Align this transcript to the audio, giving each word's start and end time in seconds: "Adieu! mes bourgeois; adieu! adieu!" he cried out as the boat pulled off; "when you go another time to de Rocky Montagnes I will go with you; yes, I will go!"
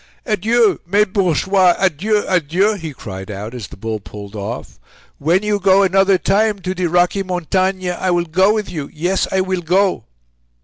"Adieu! 0.25 0.79
mes 0.87 1.05
bourgeois; 1.05 1.75
adieu! 1.77 2.25
adieu!" 2.27 2.73
he 2.73 2.91
cried 2.91 3.29
out 3.29 3.53
as 3.53 3.67
the 3.67 3.77
boat 3.77 4.03
pulled 4.03 4.35
off; 4.35 4.79
"when 5.19 5.43
you 5.43 5.59
go 5.59 5.83
another 5.83 6.17
time 6.17 6.57
to 6.57 6.73
de 6.73 6.89
Rocky 6.89 7.21
Montagnes 7.21 7.85
I 7.99 8.09
will 8.09 8.25
go 8.25 8.51
with 8.51 8.67
you; 8.67 8.89
yes, 8.91 9.27
I 9.31 9.41
will 9.41 9.61
go!" 9.61 10.05